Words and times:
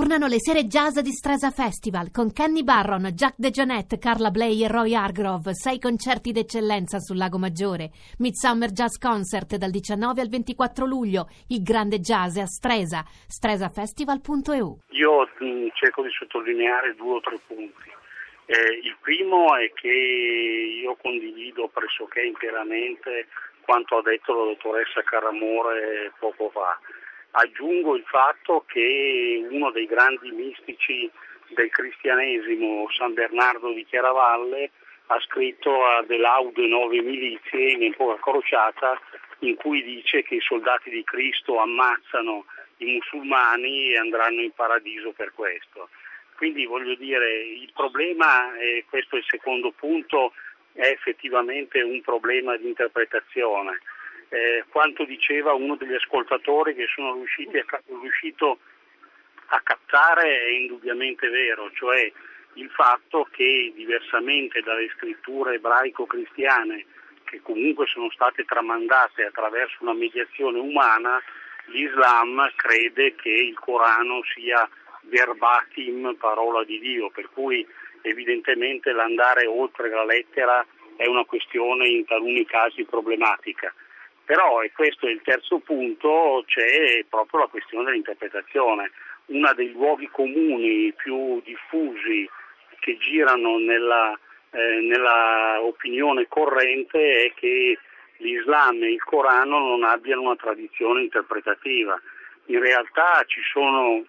Tornano 0.00 0.28
le 0.28 0.40
sere 0.40 0.64
jazz 0.64 0.98
di 1.00 1.12
Stresa 1.12 1.50
Festival 1.50 2.10
con 2.10 2.32
Kenny 2.32 2.64
Barron, 2.64 3.04
Jack 3.12 3.34
DeJohnette, 3.36 3.98
Carla 3.98 4.30
Bley 4.30 4.64
e 4.64 4.66
Roy 4.66 4.94
Hargrove. 4.94 5.52
Sei 5.52 5.78
concerti 5.78 6.32
d'eccellenza 6.32 6.98
sul 7.00 7.18
Lago 7.18 7.36
Maggiore. 7.36 7.90
Midsummer 8.16 8.70
Jazz 8.70 8.96
Concert 8.96 9.56
dal 9.56 9.68
19 9.68 10.22
al 10.22 10.30
24 10.30 10.86
luglio. 10.86 11.28
Il 11.48 11.62
grande 11.62 12.00
jazz 12.00 12.38
a 12.38 12.46
Stresa. 12.46 13.04
stresafestival.eu. 13.04 14.78
Io 14.88 15.28
mm, 15.44 15.68
cerco 15.74 16.00
di 16.00 16.10
sottolineare 16.16 16.94
due 16.94 17.16
o 17.16 17.20
tre 17.20 17.38
punti. 17.46 17.92
Eh, 18.46 18.80
il 18.80 18.96
primo 19.02 19.54
è 19.54 19.70
che 19.74 19.92
io 20.80 20.96
condivido 20.96 21.68
pressoché 21.68 22.22
interamente 22.22 23.28
quanto 23.60 23.98
ha 23.98 24.02
detto 24.02 24.32
la 24.32 24.44
dottoressa 24.44 25.02
Caramore 25.02 26.10
poco 26.18 26.48
fa 26.48 26.80
Aggiungo 27.32 27.94
il 27.94 28.02
fatto 28.06 28.64
che 28.66 29.46
uno 29.48 29.70
dei 29.70 29.86
grandi 29.86 30.30
mistici 30.32 31.08
del 31.48 31.70
cristianesimo, 31.70 32.88
San 32.90 33.14
Bernardo 33.14 33.72
di 33.72 33.84
Chiaravalle, 33.84 34.70
ha 35.06 35.20
scritto 35.20 35.84
a 35.84 36.02
De 36.02 36.16
Laude 36.16 36.66
Nove 36.66 37.00
Milizie 37.02 37.72
in 37.72 37.84
epoca 37.84 38.20
crociata 38.20 39.00
in 39.40 39.54
cui 39.56 39.82
dice 39.82 40.22
che 40.22 40.36
i 40.36 40.40
soldati 40.40 40.90
di 40.90 41.04
Cristo 41.04 41.58
ammazzano 41.58 42.44
i 42.78 42.94
musulmani 42.94 43.92
e 43.92 43.98
andranno 43.98 44.40
in 44.40 44.52
paradiso 44.52 45.12
per 45.12 45.32
questo. 45.32 45.88
Quindi 46.36 46.64
voglio 46.64 46.94
dire, 46.94 47.42
il 47.42 47.70
problema, 47.74 48.56
e 48.56 48.84
questo 48.88 49.16
è 49.16 49.18
il 49.18 49.24
secondo 49.28 49.72
punto, 49.72 50.32
è 50.72 50.86
effettivamente 50.86 51.82
un 51.82 52.00
problema 52.00 52.56
di 52.56 52.66
interpretazione 52.66 53.78
eh, 54.30 54.64
quanto 54.68 55.04
diceva 55.04 55.52
uno 55.52 55.76
degli 55.76 55.94
ascoltatori 55.94 56.74
che 56.74 56.86
sono 56.94 57.12
a, 57.12 57.82
riuscito 58.00 58.58
a 59.46 59.60
captare 59.60 60.40
è 60.40 60.50
indubbiamente 60.50 61.28
vero, 61.28 61.70
cioè 61.74 62.10
il 62.54 62.70
fatto 62.70 63.28
che 63.30 63.72
diversamente 63.74 64.60
dalle 64.60 64.88
scritture 64.96 65.54
ebraico-cristiane 65.54 66.86
che 67.24 67.40
comunque 67.42 67.86
sono 67.86 68.10
state 68.10 68.44
tramandate 68.44 69.24
attraverso 69.24 69.76
una 69.80 69.94
mediazione 69.94 70.58
umana, 70.58 71.22
l'Islam 71.66 72.50
crede 72.56 73.14
che 73.14 73.30
il 73.30 73.56
Corano 73.58 74.22
sia 74.34 74.68
verbatim 75.02 76.16
parola 76.18 76.64
di 76.64 76.78
Dio, 76.80 77.10
per 77.10 77.30
cui 77.30 77.66
evidentemente 78.02 78.90
l'andare 78.92 79.46
oltre 79.46 79.88
la 79.90 80.04
lettera 80.04 80.66
è 80.96 81.06
una 81.06 81.24
questione 81.24 81.88
in 81.88 82.04
taluni 82.04 82.44
casi 82.44 82.84
problematica. 82.84 83.72
Però, 84.30 84.62
e 84.62 84.70
questo 84.70 85.08
è 85.08 85.10
il 85.10 85.22
terzo 85.24 85.58
punto, 85.58 86.44
c'è 86.46 87.04
proprio 87.08 87.40
la 87.40 87.46
questione 87.48 87.86
dell'interpretazione. 87.86 88.92
Uno 89.24 89.52
dei 89.54 89.72
luoghi 89.72 90.06
comuni 90.06 90.92
più 90.92 91.40
diffusi 91.42 92.30
che 92.78 92.96
girano 92.98 93.58
nella, 93.58 94.16
eh, 94.52 94.82
nella 94.82 95.60
opinione 95.60 96.28
corrente 96.28 97.24
è 97.24 97.32
che 97.34 97.76
l'Islam 98.18 98.80
e 98.84 98.92
il 98.92 99.02
Corano 99.02 99.58
non 99.58 99.82
abbiano 99.82 100.20
una 100.20 100.36
tradizione 100.36 101.02
interpretativa. 101.02 102.00
In 102.44 102.60
realtà 102.60 103.24
ci 103.26 103.40
sono 103.52 104.04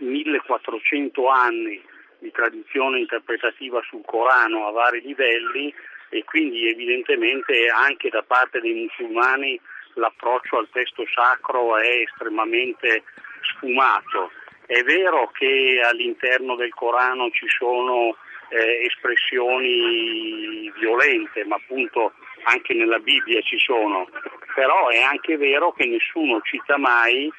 1400 0.00 1.28
anni 1.28 1.82
di 2.18 2.30
tradizione 2.30 2.98
interpretativa 2.98 3.80
sul 3.88 4.04
Corano 4.04 4.66
a 4.66 4.72
vari 4.72 5.00
livelli 5.00 5.72
e 6.08 6.24
quindi 6.24 6.68
evidentemente 6.68 7.66
anche 7.68 8.08
da 8.08 8.22
parte 8.22 8.60
dei 8.60 8.74
musulmani 8.74 9.60
l'approccio 9.94 10.58
al 10.58 10.68
testo 10.70 11.04
sacro 11.12 11.76
è 11.76 12.02
estremamente 12.02 13.02
sfumato. 13.40 14.30
È 14.66 14.82
vero 14.82 15.30
che 15.32 15.80
all'interno 15.84 16.56
del 16.56 16.74
Corano 16.74 17.30
ci 17.30 17.46
sono 17.48 18.16
eh, 18.48 18.84
espressioni 18.84 20.70
violente, 20.78 21.44
ma 21.44 21.56
appunto 21.56 22.12
anche 22.44 22.74
nella 22.74 22.98
Bibbia 22.98 23.40
ci 23.42 23.58
sono, 23.58 24.08
però 24.54 24.88
è 24.88 25.00
anche 25.00 25.36
vero 25.36 25.72
che 25.72 25.86
nessuno 25.86 26.40
cita 26.42 26.76
mai 26.76 27.30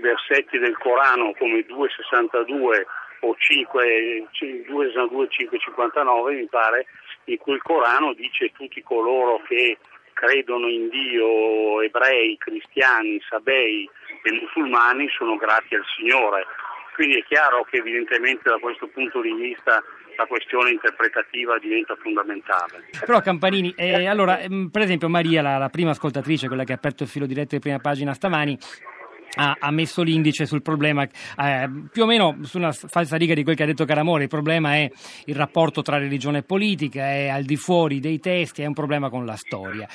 versetti 0.00 0.58
del 0.58 0.76
Corano 0.78 1.34
come 1.34 1.64
262 1.64 2.86
o 3.20 3.34
5, 3.38 4.26
262 4.30 4.83
559 5.08 6.34
mi 6.34 6.46
pare 6.46 6.86
in 7.24 7.36
cui 7.38 7.54
il 7.54 7.62
Corano 7.62 8.12
dice 8.12 8.52
tutti 8.52 8.82
coloro 8.82 9.40
che 9.46 9.78
credono 10.12 10.68
in 10.68 10.88
Dio, 10.88 11.80
ebrei, 11.82 12.36
cristiani, 12.38 13.20
sabei 13.28 13.88
e 14.22 14.32
musulmani 14.32 15.08
sono 15.10 15.36
grati 15.36 15.74
al 15.74 15.84
Signore. 15.96 16.46
Quindi 16.94 17.18
è 17.18 17.24
chiaro 17.24 17.64
che 17.64 17.78
evidentemente 17.78 18.48
da 18.48 18.58
questo 18.58 18.86
punto 18.86 19.20
di 19.20 19.32
vista 19.32 19.82
la 20.16 20.26
questione 20.26 20.70
interpretativa 20.70 21.58
diventa 21.58 21.96
fondamentale. 21.96 22.84
Però 23.04 23.20
Campanini, 23.20 23.74
eh, 23.76 24.06
allora, 24.06 24.38
mm, 24.48 24.66
per 24.66 24.82
esempio 24.82 25.08
Maria, 25.08 25.42
la, 25.42 25.58
la, 25.58 25.68
prima 25.68 25.90
ascoltatrice, 25.90 26.46
quella 26.46 26.62
che 26.62 26.72
ha 26.72 26.76
aperto 26.76 27.02
il 27.02 27.08
filo 27.08 27.26
diretto 27.26 27.56
di 27.56 27.60
prima 27.60 27.78
pagina 27.78 28.14
stamani, 28.14 28.56
ha, 29.36 29.56
ha, 29.58 29.70
messo 29.70 30.02
l'indice 30.02 30.46
sul 30.46 30.62
problema, 30.62 31.02
eh, 31.02 31.70
più 31.90 32.02
o 32.02 32.06
meno 32.06 32.38
su 32.42 32.58
una 32.58 32.72
falsa 32.72 33.16
riga 33.16 33.34
di 33.34 33.42
quel 33.42 33.56
che 33.56 33.62
ha 33.62 33.66
detto 33.66 33.84
Caramore. 33.84 34.24
Il 34.24 34.28
problema 34.28 34.74
è 34.74 34.90
il 35.26 35.34
rapporto 35.34 35.82
tra 35.82 35.98
religione 35.98 36.38
e 36.38 36.42
politica, 36.42 37.04
è 37.10 37.28
al 37.28 37.44
di 37.44 37.56
fuori 37.56 38.00
dei 38.00 38.18
testi, 38.20 38.62
è 38.62 38.66
un 38.66 38.74
problema 38.74 39.10
con 39.10 39.24
la 39.24 39.36
storia. 39.36 39.88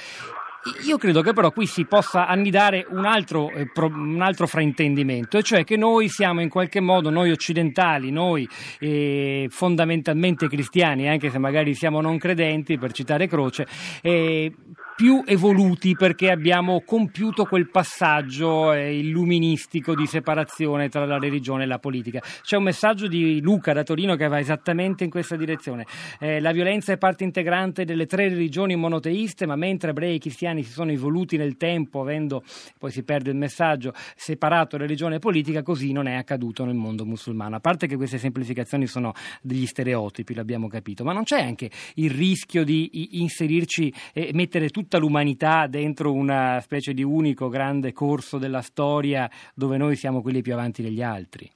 Io 0.86 0.98
credo 0.98 1.22
che 1.22 1.32
però 1.32 1.52
qui 1.52 1.66
si 1.66 1.86
possa 1.86 2.28
annidare 2.28 2.86
un 2.90 3.06
altro, 3.06 3.50
eh, 3.50 3.70
un 3.76 4.22
altro, 4.22 4.46
fraintendimento, 4.46 5.38
e 5.38 5.44
cioè 5.44 5.64
che 5.64 5.78
noi 5.78 6.10
siamo 6.10 6.42
in 6.42 6.50
qualche 6.50 6.82
modo, 6.82 7.10
noi 7.10 7.32
occidentali, 7.32 8.12
noi 8.12 8.48
eh, 8.80 9.48
fondamentalmente 9.50 10.50
cristiani, 10.50 11.08
anche 11.08 11.30
se 11.30 11.38
magari 11.38 11.74
siamo 11.74 12.02
non 12.02 12.18
credenti, 12.18 12.78
per 12.78 12.92
citare 12.92 13.28
Croce, 13.28 13.66
eh, 14.02 14.54
più 15.00 15.24
evoluti 15.26 15.96
perché 15.96 16.30
abbiamo 16.30 16.82
compiuto 16.82 17.46
quel 17.46 17.70
passaggio 17.70 18.74
eh, 18.74 18.98
illuministico 19.00 19.96
di 19.96 20.06
separazione 20.06 20.90
tra 20.90 21.06
la 21.06 21.18
religione 21.18 21.64
e 21.64 21.68
la 21.68 21.80
politica. 21.80 22.22
C'è 22.42 22.58
un 22.58 22.64
messaggio 22.64 23.08
di 23.08 23.40
Luca 23.40 23.72
da 23.72 23.84
Torino 23.84 24.18
che 24.18 24.28
va 24.28 24.40
esattamente 24.40 25.06
in 25.06 25.10
questa 25.10 25.38
direzione. 25.38 25.86
Eh, 26.20 26.42
la 26.42 26.52
violenza 26.52 26.92
è 26.92 26.98
parte 26.98 27.24
integrante 27.24 27.86
delle 27.86 28.08
tre 28.08 28.28
religioni 28.28 28.76
monoteiste, 28.76 29.46
ma 29.46 29.56
mentre 29.56 29.92
ebrei 29.92 30.18
e 30.18 30.20
cristiani 30.20 30.64
si 30.64 30.72
sono 30.72 30.92
evoluti 30.92 31.38
nel 31.38 31.56
tempo, 31.56 32.02
avendo, 32.02 32.44
poi 32.78 32.92
si 32.92 33.04
perde 33.04 33.30
il 33.30 33.38
messaggio, 33.38 33.94
separato 34.18 34.76
religione 34.76 35.16
e 35.16 35.20
politica, 35.20 35.64
così 35.64 35.94
non 35.94 36.08
è 36.08 36.16
accaduto 36.16 36.66
nel 36.66 36.76
mondo 36.76 37.06
musulmano. 37.06 37.56
A 37.56 37.62
parte 37.62 37.88
che 37.88 37.96
queste 37.96 38.18
semplificazioni 38.18 38.86
sono 38.86 39.14
degli 39.42 39.66
stereotipi, 39.66 40.34
l'abbiamo 40.34 40.68
capito, 40.68 41.06
ma 41.06 41.14
non 41.14 41.24
c'è 41.24 41.42
anche 41.42 41.72
il 41.96 42.12
rischio 42.12 42.66
di 42.66 43.22
inserirci 43.22 43.94
e 44.12 44.32
mettere 44.34 44.68
tutto 44.68 44.88
tutta 44.90 44.98
l'umanità 44.98 45.68
dentro 45.68 46.12
una 46.12 46.60
specie 46.62 46.94
di 46.94 47.04
unico 47.04 47.48
grande 47.48 47.94
corso 47.94 48.40
della 48.40 48.64
storia 48.64 49.30
dove 49.54 49.78
noi 49.78 49.96
siamo 49.96 50.24
quelli 50.24 50.42
più 50.42 50.54
avanti 50.54 50.82
degli 50.82 51.04
altri? 51.04 51.48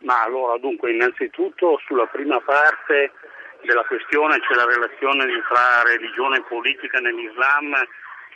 Ma 0.00 0.20
allora, 0.22 0.58
dunque, 0.58 0.92
innanzitutto 0.92 1.80
sulla 1.86 2.04
prima 2.04 2.38
parte 2.40 3.10
della 3.64 3.84
questione 3.88 4.38
c'è 4.40 4.52
la 4.52 4.66
relazione 4.66 5.24
tra 5.48 5.80
religione 5.82 6.36
e 6.36 6.42
politica 6.42 7.00
nell'Islam. 7.00 7.72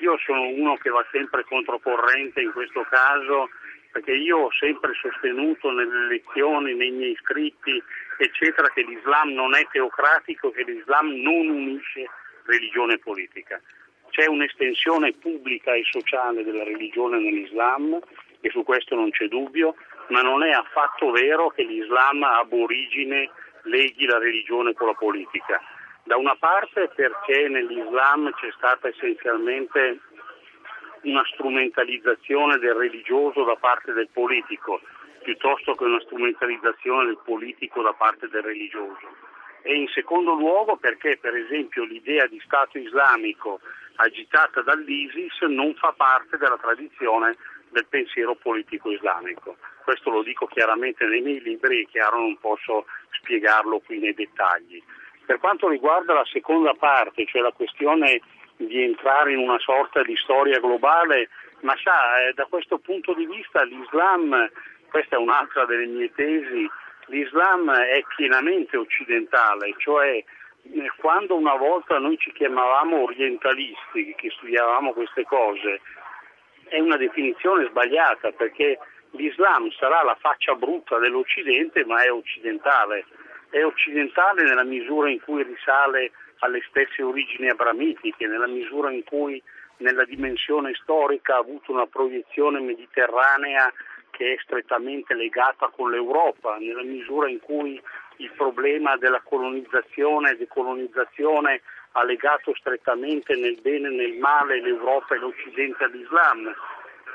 Io 0.01 0.17
sono 0.25 0.49
uno 0.49 0.77
che 0.77 0.89
va 0.89 1.05
sempre 1.13 1.45
controcorrente 1.45 2.41
in 2.41 2.53
questo 2.53 2.87
caso 2.89 3.51
perché 3.93 4.13
io 4.13 4.49
ho 4.49 4.53
sempre 4.59 4.93
sostenuto 4.95 5.71
nelle 5.71 6.09
lezioni, 6.09 6.73
nei 6.75 6.91
miei 6.91 7.19
scritti, 7.21 7.83
eccetera, 8.17 8.69
che 8.71 8.81
l'Islam 8.81 9.29
non 9.29 9.55
è 9.55 9.67
teocratico, 9.71 10.51
che 10.53 10.63
l'Islam 10.63 11.21
non 11.21 11.49
unisce 11.49 12.09
religione 12.45 12.95
e 12.95 12.99
politica. 12.99 13.61
C'è 14.11 14.27
un'estensione 14.27 15.13
pubblica 15.13 15.75
e 15.75 15.83
sociale 15.85 16.43
della 16.43 16.65
religione 16.65 17.19
nell'Islam 17.19 17.99
e 18.41 18.51
su 18.51 18.63
questo 18.63 18.95
non 18.95 19.11
c'è 19.11 19.27
dubbio, 19.29 19.75
ma 20.09 20.23
non 20.23 20.43
è 20.43 20.51
affatto 20.51 21.11
vero 21.11 21.49
che 21.51 21.63
l'Islam 21.63 22.23
ab 22.23 22.53
origine 22.53 23.31
leghi 23.63 24.07
la 24.07 24.19
religione 24.19 24.73
con 24.73 24.89
la 24.89 24.95
politica. 24.95 25.61
Da 26.05 26.17
una 26.17 26.37
parte 26.37 26.89
perché 26.95 27.49
nell'Islam 27.49 28.31
c'è 28.33 28.51
stata 28.57 28.89
essenzialmente 28.89 30.01
una 31.03 31.25
strumentalizzazione 31.33 32.59
del 32.59 32.75
religioso 32.75 33.45
da 33.45 33.57
parte 33.57 33.93
del 33.93 34.09
politico, 34.13 34.81
piuttosto 35.23 35.75
che 35.75 35.85
una 35.85 36.01
strumentalizzazione 36.01 37.07
del 37.07 37.21
politico 37.23 37.83
da 37.83 37.93
parte 37.93 38.29
del 38.29 38.43
religioso. 38.43 39.28
E 39.63 39.75
in 39.75 39.89
secondo 39.89 40.35
luogo 40.35 40.77
perché 40.77 41.19
per 41.21 41.35
esempio 41.35 41.85
l'idea 41.85 42.27
di 42.27 42.41
Stato 42.45 42.79
islamico 42.79 43.61
agitata 43.97 44.63
dall'ISIS 44.63 45.41
non 45.49 45.75
fa 45.75 45.93
parte 45.97 46.37
della 46.37 46.59
tradizione 46.59 47.37
del 47.71 47.87
pensiero 47.87 48.35
politico 48.35 48.91
islamico. 48.91 49.57
Questo 49.85 50.11
lo 50.11 50.23
dico 50.23 50.47
chiaramente 50.47 51.07
nei 51.07 51.21
miei 51.21 51.41
libri, 51.41 51.83
è 51.83 51.89
chiaro 51.89 52.21
non 52.21 52.39
posso 52.39 52.87
spiegarlo 53.11 53.81
qui 53.81 53.99
nei 53.99 54.15
dettagli. 54.15 54.83
Per 55.25 55.39
quanto 55.39 55.69
riguarda 55.69 56.15
la 56.15 56.25
seconda 56.25 56.75
parte, 56.75 57.27
cioè 57.27 57.43
la 57.43 57.53
questione 57.53 58.21
di 58.57 58.83
entrare 58.83 59.33
in 59.33 59.39
una 59.39 59.59
sorta 59.59 60.03
di 60.03 60.17
storia 60.17 60.59
globale, 60.59 61.29
ma 61.61 61.77
sa, 61.83 62.27
eh, 62.27 62.33
da 62.33 62.47
questo 62.47 62.79
punto 62.79 63.15
di 63.15 63.27
vista 63.27 63.63
l'Islam, 63.63 64.51
questa 64.89 65.17
è 65.17 65.19
un'altra 65.19 65.65
delle 65.67 65.87
mie 65.87 66.13
tesi, 66.15 66.69
l'Islam 67.09 67.71
è 67.71 68.03
pienamente 68.17 68.77
occidentale, 68.77 69.75
cioè 69.79 70.23
eh, 70.63 70.93
quando 70.97 71.37
una 71.37 71.55
volta 71.55 71.99
noi 71.99 72.17
ci 72.19 72.33
chiamavamo 72.33 73.03
orientalisti, 73.03 74.15
che 74.17 74.31
studiavamo 74.31 74.93
queste 74.93 75.25
cose, 75.25 75.81
è 76.69 76.79
una 76.81 76.97
definizione 76.97 77.67
sbagliata 77.69 78.31
perché 78.33 78.79
l'Islam 79.13 79.71
sarà 79.71 80.03
la 80.03 80.17
faccia 80.21 80.55
brutta 80.55 80.99
dell'Occidente 80.99 81.85
ma 81.85 82.03
è 82.03 82.13
occidentale. 82.13 83.07
È 83.51 83.65
occidentale 83.65 84.43
nella 84.43 84.65
misura 84.65 85.09
in 85.09 85.21
cui 85.23 85.43
risale 85.43 86.13
alle 86.41 86.63
stesse 86.69 87.03
origini 87.03 87.49
abramitiche, 87.49 88.27
nella 88.27 88.47
misura 88.47 88.91
in 88.91 89.03
cui 89.05 89.43
nella 89.79 90.05
dimensione 90.05 90.75
storica 90.75 91.37
ha 91.37 91.39
avuto 91.39 91.73
una 91.73 91.87
proiezione 91.87 92.61
mediterranea 92.61 93.73
che 94.19 94.35
è 94.35 94.37
strettamente 94.43 95.15
legata 95.15 95.69
con 95.69 95.93
l'Europa, 95.93 96.57
nella 96.59 96.83
misura 96.83 97.29
in 97.29 97.39
cui 97.39 97.81
il 98.17 98.33
problema 98.37 98.97
della 98.97 99.21
colonizzazione 99.23 100.33
e 100.33 100.37
decolonizzazione 100.37 101.63
ha 101.93 102.03
legato 102.03 102.53
strettamente 102.57 103.37
nel 103.37 103.61
bene 103.61 103.87
e 103.87 103.93
nel 103.93 104.19
male 104.19 104.61
l'Europa 104.61 105.15
e 105.15 105.19
l'Occidente 105.19 105.85
all'Islam. 105.85 106.53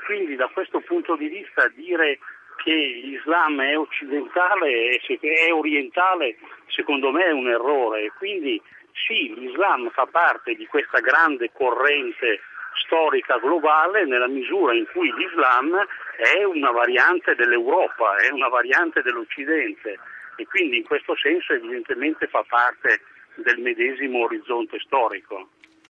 Quindi 0.06 0.34
da 0.34 0.48
questo 0.48 0.80
punto 0.80 1.14
di 1.14 1.28
vista 1.28 1.68
dire 1.74 2.18
che 2.56 2.72
l'Islam 2.72 3.60
è 3.60 3.76
occidentale 3.76 4.98
è 4.98 5.52
orientale 5.52 6.38
secondo 6.68 7.10
me 7.10 7.24
è 7.26 7.32
un 7.32 7.48
errore. 7.48 8.12
Quindi 8.16 8.60
sì, 9.06 9.34
l'Islam 9.34 9.90
fa 9.90 10.06
parte 10.06 10.54
di 10.54 10.66
questa 10.66 11.00
grande 11.00 11.50
corrente 11.52 12.40
storica 12.74 13.38
globale 13.38 14.04
nella 14.04 14.28
misura 14.28 14.74
in 14.74 14.86
cui 14.92 15.12
l'Islam 15.12 15.86
è 16.16 16.44
una 16.44 16.70
variante 16.70 17.34
dell'Europa, 17.34 18.16
è 18.16 18.30
una 18.30 18.48
variante 18.48 19.02
dell'Occidente 19.02 19.98
e 20.36 20.46
quindi 20.46 20.78
in 20.78 20.84
questo 20.84 21.16
senso 21.16 21.52
evidentemente 21.52 22.26
fa 22.26 22.44
parte 22.46 23.00
del 23.36 23.58
medesimo 23.58 24.24
orizzonte 24.24 24.78
storico. 24.80 25.48